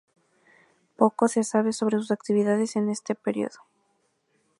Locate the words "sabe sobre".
1.43-1.99